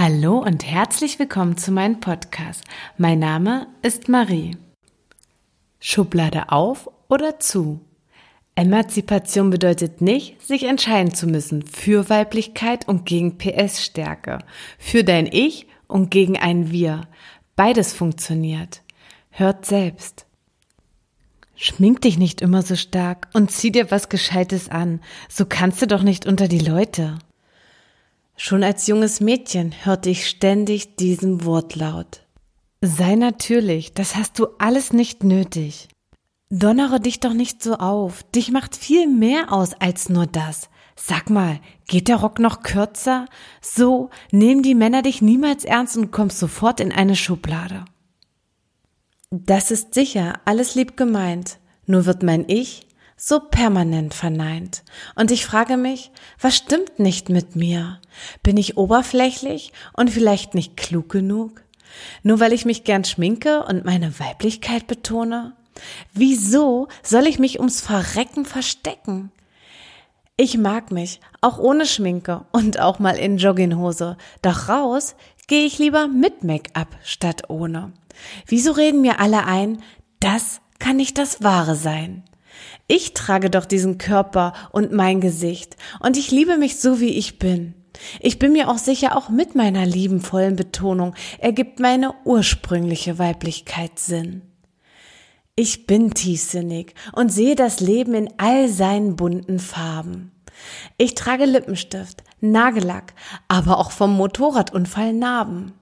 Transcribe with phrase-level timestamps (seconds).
[0.00, 2.62] Hallo und herzlich willkommen zu meinem Podcast.
[2.98, 4.56] Mein Name ist Marie.
[5.80, 7.80] Schublade auf oder zu?
[8.54, 14.38] Emanzipation bedeutet nicht, sich entscheiden zu müssen für Weiblichkeit und gegen PS-Stärke,
[14.78, 17.08] für dein Ich und gegen ein Wir.
[17.56, 18.82] Beides funktioniert.
[19.30, 20.26] Hört selbst.
[21.56, 25.00] Schmink dich nicht immer so stark und zieh dir was Gescheites an.
[25.28, 27.18] So kannst du doch nicht unter die Leute.
[28.40, 32.24] Schon als junges Mädchen hörte ich ständig diesen Wortlaut.
[32.80, 35.88] Sei natürlich, das hast du alles nicht nötig.
[36.48, 40.70] Donnere dich doch nicht so auf, dich macht viel mehr aus als nur das.
[40.94, 43.26] Sag mal, geht der Rock noch kürzer?
[43.60, 47.86] So nehmen die Männer dich niemals ernst und kommst sofort in eine Schublade.
[49.30, 52.86] Das ist sicher alles lieb gemeint, nur wird mein Ich
[53.18, 54.84] so permanent verneint.
[55.16, 58.00] Und ich frage mich, was stimmt nicht mit mir?
[58.42, 61.62] Bin ich oberflächlich und vielleicht nicht klug genug?
[62.22, 65.54] Nur weil ich mich gern schminke und meine Weiblichkeit betone?
[66.12, 69.32] Wieso soll ich mich ums Verrecken verstecken?
[70.36, 74.16] Ich mag mich, auch ohne Schminke und auch mal in Jogginghose.
[74.42, 75.16] Doch raus
[75.48, 77.92] gehe ich lieber mit Make-up statt ohne.
[78.46, 79.82] Wieso reden mir alle ein,
[80.20, 82.22] das kann nicht das Wahre sein?
[82.86, 87.38] Ich trage doch diesen Körper und mein Gesicht und ich liebe mich so, wie ich
[87.38, 87.74] bin.
[88.20, 94.42] Ich bin mir auch sicher, auch mit meiner liebenvollen Betonung ergibt meine ursprüngliche Weiblichkeit Sinn.
[95.56, 100.30] Ich bin tiefsinnig und sehe das Leben in all seinen bunten Farben.
[100.96, 103.14] Ich trage Lippenstift, Nagellack,
[103.48, 105.72] aber auch vom Motorradunfall Narben.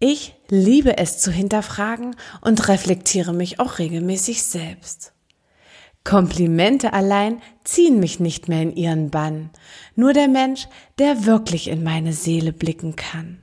[0.00, 5.11] Ich liebe es zu hinterfragen und reflektiere mich auch regelmäßig selbst.
[6.04, 9.50] Komplimente allein ziehen mich nicht mehr in ihren Bann,
[9.94, 13.40] nur der Mensch, der wirklich in meine Seele blicken kann.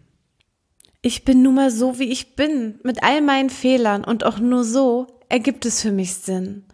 [1.01, 4.66] Ich bin nun mal so, wie ich bin, mit all meinen Fehlern und auch nur
[4.66, 6.66] so ergibt es für mich Sinn.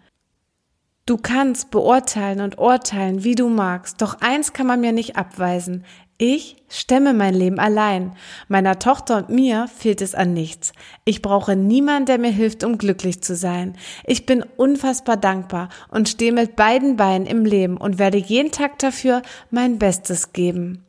[1.05, 5.85] Du kannst beurteilen und urteilen, wie du magst, doch eins kann man mir nicht abweisen.
[6.17, 8.15] Ich stemme mein Leben allein.
[8.47, 10.71] Meiner Tochter und mir fehlt es an nichts.
[11.03, 13.75] Ich brauche niemanden, der mir hilft, um glücklich zu sein.
[14.05, 18.79] Ich bin unfassbar dankbar und stehe mit beiden Beinen im Leben und werde jeden Tag
[18.79, 20.85] dafür mein Bestes geben.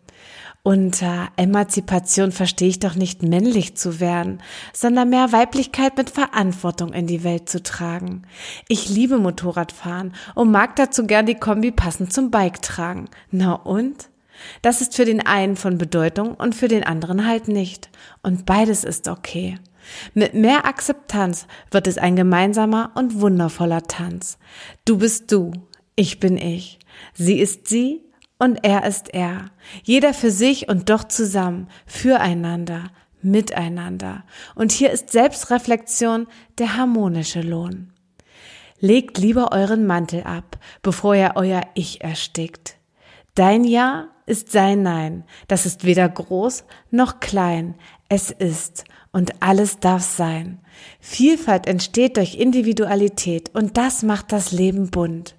[0.63, 4.43] Unter Emanzipation verstehe ich doch nicht männlich zu werden,
[4.73, 8.23] sondern mehr Weiblichkeit mit Verantwortung in die Welt zu tragen.
[8.69, 13.07] Ich liebe Motorradfahren und mag dazu gern die Kombi passend zum Bike tragen.
[13.33, 14.09] Na und?
[14.63, 17.91] Das ist für den einen von Bedeutung und für den anderen halt nicht.
[18.23, 19.59] Und beides ist okay.
[20.15, 24.39] Mit mehr Akzeptanz wird es ein gemeinsamer und wundervoller Tanz.
[24.85, 25.53] Du bist du,
[25.95, 26.79] ich bin ich,
[27.15, 28.03] sie ist sie
[28.39, 29.47] und er ist er.
[29.83, 32.91] Jeder für sich und doch zusammen, füreinander,
[33.23, 34.25] miteinander.
[34.55, 36.27] Und hier ist Selbstreflexion
[36.59, 37.93] der harmonische Lohn.
[38.79, 42.77] Legt lieber euren Mantel ab, bevor er euer Ich erstickt.
[43.35, 45.25] Dein Ja ist sein Nein.
[45.49, 47.75] Das ist weder groß noch klein.
[48.09, 50.59] Es ist und alles darf sein.
[51.01, 55.37] Vielfalt entsteht durch Individualität und das macht das Leben bunt.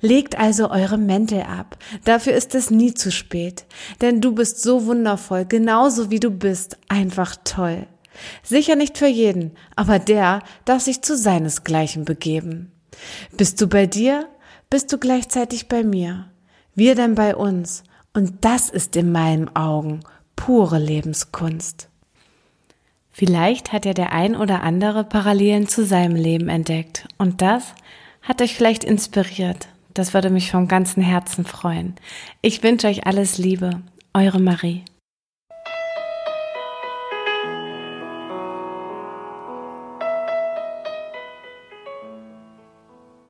[0.00, 1.76] Legt also eure Mäntel ab.
[2.04, 3.64] Dafür ist es nie zu spät.
[4.00, 6.78] Denn du bist so wundervoll, genauso wie du bist.
[6.88, 7.86] Einfach toll.
[8.42, 12.72] Sicher nicht für jeden, aber der darf sich zu seinesgleichen begeben.
[13.36, 14.28] Bist du bei dir,
[14.70, 16.30] bist du gleichzeitig bei mir.
[16.74, 17.82] Wir denn bei uns.
[18.16, 20.00] Und das ist in meinen Augen
[20.36, 21.90] pure Lebenskunst.
[23.10, 27.74] Vielleicht hat ja der ein oder andere Parallelen zu seinem Leben entdeckt und das
[28.22, 29.68] hat euch vielleicht inspiriert.
[29.92, 31.94] Das würde mich vom ganzen Herzen freuen.
[32.40, 33.82] Ich wünsche euch alles Liebe.
[34.14, 34.82] Eure Marie.